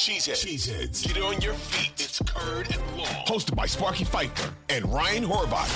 Cheeseheads. 0.00 0.46
Cheeseheads. 0.46 1.06
Get 1.06 1.22
on 1.22 1.38
your 1.42 1.52
feet. 1.52 1.92
It's 1.98 2.22
Curd 2.24 2.74
and 2.74 2.96
Long. 2.96 3.06
Hosted 3.26 3.54
by 3.54 3.66
Sparky 3.66 4.04
Fifer 4.04 4.50
and 4.70 4.90
Ryan 4.90 5.24
Horvat. 5.24 5.68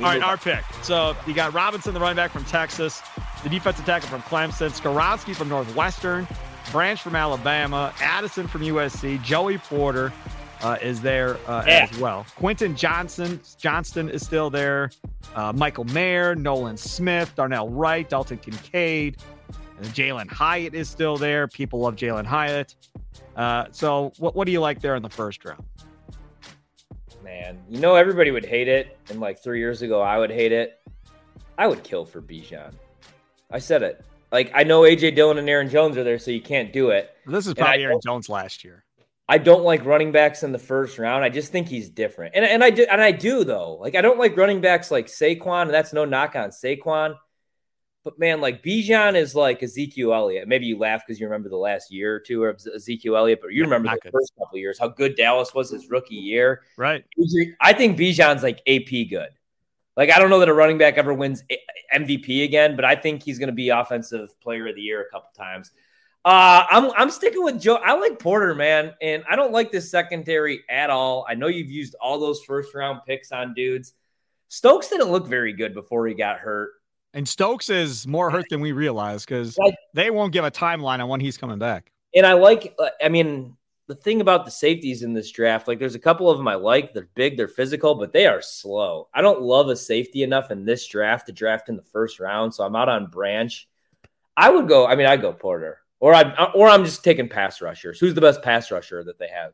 All 0.00 0.04
right, 0.04 0.20
our 0.20 0.36
pick. 0.36 0.64
So 0.82 1.16
you 1.24 1.34
got 1.34 1.54
Robinson, 1.54 1.94
the 1.94 2.00
running 2.00 2.16
back 2.16 2.32
from 2.32 2.44
Texas, 2.46 3.00
the 3.44 3.48
defensive 3.48 3.84
tackle 3.84 4.08
from 4.08 4.22
Clemson, 4.22 4.70
Skoronski 4.70 5.36
from 5.36 5.48
Northwestern, 5.48 6.26
Branch 6.72 7.00
from 7.00 7.14
Alabama, 7.14 7.94
Addison 8.00 8.48
from 8.48 8.62
USC, 8.62 9.22
Joey 9.22 9.58
Porter 9.58 10.12
uh, 10.62 10.76
is 10.82 11.00
there 11.00 11.36
uh, 11.46 11.64
Yeah. 11.66 11.88
as 11.90 11.98
well. 11.98 12.26
Quentin 12.36 12.74
Johnson 12.76 13.40
Johnston 13.58 14.08
is 14.08 14.24
still 14.24 14.50
there. 14.50 14.90
Uh, 15.34 15.52
Michael 15.52 15.84
Mayer, 15.84 16.34
Nolan 16.34 16.76
Smith, 16.76 17.32
Darnell 17.36 17.68
Wright, 17.68 18.08
Dalton 18.08 18.38
Kincaid, 18.38 19.18
and 19.78 19.86
Jalin 19.88 20.28
Hyatt 20.30 20.74
is 20.74 20.88
still 20.88 21.16
there. 21.16 21.46
People 21.48 21.80
love 21.80 21.96
Jalin 21.96 22.24
Hyatt. 22.26 22.74
Uh, 23.36 23.66
so 23.70 24.12
what, 24.18 24.34
what 24.34 24.46
do 24.46 24.52
you 24.52 24.60
like 24.60 24.80
there 24.80 24.96
in 24.96 25.02
the 25.02 25.10
first 25.10 25.44
round? 25.44 25.62
Man, 27.22 27.58
you 27.68 27.78
know 27.80 27.94
everybody 27.94 28.30
would 28.30 28.44
hate 28.44 28.68
it, 28.68 28.96
and 29.10 29.20
like 29.20 29.42
three 29.42 29.58
years 29.58 29.82
ago, 29.82 30.00
I 30.00 30.18
would 30.18 30.30
hate 30.30 30.52
it. 30.52 30.80
I 31.58 31.66
would 31.66 31.82
kill 31.82 32.04
for 32.04 32.22
Bijan. 32.22 32.72
I 33.50 33.58
said 33.58 33.82
it. 33.82 34.04
Like 34.32 34.50
I 34.54 34.62
know 34.62 34.82
AJ 34.82 35.14
Dillon 35.14 35.38
and 35.38 35.48
Aaron 35.48 35.68
Jones 35.68 35.96
are 35.96 36.04
there, 36.04 36.18
so 36.18 36.30
you 36.30 36.40
can't 36.40 36.72
do 36.72 36.90
it. 36.90 37.10
This 37.26 37.46
is 37.46 37.54
probably 37.54 37.82
Aaron 37.84 38.00
Jones 38.02 38.28
last 38.28 38.62
year. 38.64 38.84
I 39.28 39.36
don't 39.38 39.62
like 39.62 39.84
running 39.84 40.10
backs 40.10 40.42
in 40.42 40.52
the 40.52 40.58
first 40.58 40.98
round. 40.98 41.22
I 41.22 41.28
just 41.28 41.52
think 41.52 41.68
he's 41.68 41.90
different, 41.90 42.34
and 42.34 42.44
and 42.44 42.64
I 42.64 42.70
do 42.70 42.86
and 42.90 43.00
I 43.00 43.12
do 43.12 43.44
though. 43.44 43.74
Like 43.74 43.94
I 43.94 44.00
don't 44.00 44.18
like 44.18 44.36
running 44.36 44.60
backs 44.60 44.90
like 44.90 45.06
Saquon, 45.06 45.62
and 45.62 45.70
that's 45.70 45.92
no 45.92 46.04
knock 46.06 46.34
on 46.34 46.48
Saquon. 46.48 47.14
But 48.04 48.18
man, 48.18 48.40
like 48.40 48.62
Bijan 48.62 49.16
is 49.16 49.34
like 49.34 49.62
Ezekiel 49.62 50.14
Elliott. 50.14 50.48
Maybe 50.48 50.64
you 50.64 50.78
laugh 50.78 51.02
because 51.06 51.20
you 51.20 51.26
remember 51.26 51.50
the 51.50 51.58
last 51.58 51.92
year 51.92 52.14
or 52.14 52.20
two 52.20 52.44
of 52.44 52.58
Ezekiel 52.74 53.16
Elliott, 53.16 53.40
but 53.42 53.52
you 53.52 53.62
remember 53.62 53.90
the 53.90 53.98
good. 54.02 54.12
first 54.12 54.32
couple 54.38 54.56
of 54.56 54.60
years 54.60 54.78
how 54.78 54.88
good 54.88 55.14
Dallas 55.14 55.52
was 55.52 55.70
his 55.70 55.90
rookie 55.90 56.14
year. 56.14 56.62
Right. 56.78 57.04
I 57.60 57.74
think 57.74 57.98
Bijan's 57.98 58.42
like 58.42 58.62
AP 58.66 59.10
good. 59.10 59.28
Like 59.94 60.10
I 60.10 60.18
don't 60.18 60.30
know 60.30 60.38
that 60.38 60.48
a 60.48 60.54
running 60.54 60.78
back 60.78 60.96
ever 60.96 61.12
wins 61.12 61.42
MVP 61.94 62.44
again, 62.44 62.76
but 62.76 62.86
I 62.86 62.94
think 62.94 63.22
he's 63.22 63.38
going 63.38 63.48
to 63.48 63.54
be 63.54 63.68
offensive 63.68 64.40
player 64.40 64.68
of 64.68 64.76
the 64.76 64.80
year 64.80 65.02
a 65.02 65.10
couple 65.10 65.28
times. 65.36 65.72
Uh, 66.24 66.64
I'm 66.68 66.90
I'm 66.96 67.10
sticking 67.10 67.42
with 67.42 67.60
Joe. 67.60 67.76
I 67.76 67.94
like 67.98 68.18
Porter, 68.18 68.54
man, 68.54 68.92
and 69.00 69.24
I 69.30 69.36
don't 69.36 69.52
like 69.52 69.70
this 69.70 69.90
secondary 69.90 70.62
at 70.68 70.90
all. 70.90 71.24
I 71.28 71.34
know 71.34 71.46
you've 71.46 71.70
used 71.70 71.94
all 72.00 72.18
those 72.18 72.42
first 72.44 72.74
round 72.74 73.00
picks 73.06 73.32
on 73.32 73.54
dudes. 73.54 73.94
Stokes 74.48 74.88
didn't 74.88 75.10
look 75.10 75.26
very 75.26 75.52
good 75.52 75.74
before 75.74 76.06
he 76.06 76.14
got 76.14 76.38
hurt. 76.38 76.70
And 77.14 77.26
Stokes 77.26 77.70
is 77.70 78.06
more 78.06 78.30
hurt 78.30 78.46
than 78.50 78.60
we 78.60 78.72
realize 78.72 79.24
because 79.24 79.56
Like- 79.58 79.74
they 79.94 80.10
won't 80.10 80.32
give 80.32 80.44
a 80.44 80.50
timeline 80.50 81.00
on 81.00 81.08
when 81.08 81.20
he's 81.20 81.38
coming 81.38 81.58
back. 81.58 81.92
And 82.14 82.26
I 82.26 82.32
like, 82.34 82.74
uh, 82.78 82.88
I 83.02 83.08
mean, 83.08 83.56
the 83.86 83.94
thing 83.94 84.20
about 84.20 84.44
the 84.44 84.50
safeties 84.50 85.02
in 85.02 85.14
this 85.14 85.30
draft, 85.30 85.68
like 85.68 85.78
there's 85.78 85.94
a 85.94 85.98
couple 85.98 86.30
of 86.30 86.36
them 86.38 86.48
I 86.48 86.54
like. 86.54 86.92
They're 86.92 87.08
big, 87.14 87.36
they're 87.36 87.48
physical, 87.48 87.94
but 87.94 88.12
they 88.12 88.26
are 88.26 88.42
slow. 88.42 89.08
I 89.14 89.22
don't 89.22 89.40
love 89.40 89.68
a 89.68 89.76
safety 89.76 90.22
enough 90.22 90.50
in 90.50 90.64
this 90.64 90.86
draft 90.86 91.26
to 91.26 91.32
draft 91.32 91.68
in 91.68 91.76
the 91.76 91.82
first 91.82 92.20
round, 92.20 92.54
so 92.54 92.64
I'm 92.64 92.76
out 92.76 92.88
on 92.88 93.06
Branch. 93.06 93.66
I 94.36 94.50
would 94.50 94.68
go. 94.68 94.86
I 94.86 94.94
mean, 94.94 95.06
I'd 95.06 95.22
go 95.22 95.32
Porter, 95.32 95.80
or 96.00 96.14
I'm 96.14 96.32
or 96.54 96.68
I'm 96.68 96.84
just 96.84 97.04
taking 97.04 97.28
pass 97.28 97.60
rushers. 97.60 97.98
Who's 97.98 98.14
the 98.14 98.20
best 98.20 98.42
pass 98.42 98.70
rusher 98.70 99.02
that 99.04 99.18
they 99.18 99.28
have? 99.28 99.52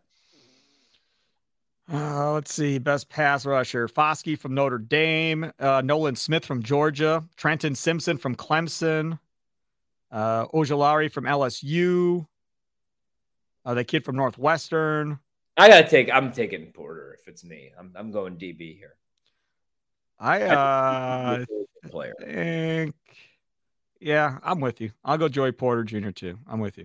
Uh, 1.93 2.33
let's 2.33 2.53
see. 2.53 2.79
Best 2.79 3.11
pass 3.11 3.45
rusher. 3.45 3.89
Foskey 3.89 4.39
from 4.39 4.55
Notre 4.55 4.79
Dame. 4.79 5.53
Uh, 5.59 5.83
Nolan 5.85 6.17
Smith 6.17 6.45
from 6.45 6.63
Georgia. 6.63 7.23
Trenton 7.37 7.75
Simpson 7.75 8.17
from 8.17 8.35
Clemson. 8.35 9.19
Uh, 10.11 10.47
Ojulari 10.47 11.11
from 11.11 11.25
LSU. 11.25 12.27
Uh, 13.67 13.75
the 13.75 13.85
kid 13.85 14.05
from 14.05 14.17
Northwestern. 14.17 15.19
I 15.57 15.69
gotta 15.69 15.89
take. 15.89 16.11
I'm 16.13 16.33
taking 16.33 16.67
Porter 16.73 17.17
if 17.21 17.29
it's 17.29 17.45
me. 17.45 17.73
I'm 17.79 17.93
I'm 17.95 18.11
going 18.11 18.37
DB 18.37 18.79
here. 18.79 18.97
I 20.19 20.43
uh, 20.43 21.45
player. 21.91 22.15
think, 22.21 22.95
yeah, 24.01 24.39
I'm 24.43 24.61
with 24.61 24.81
you. 24.81 24.91
I'll 25.05 25.19
go 25.19 25.29
Joey 25.29 25.53
Porter 25.53 25.85
Jr. 25.85 26.11
too. 26.11 26.39
I'm 26.49 26.61
with 26.61 26.77
you. 26.79 26.83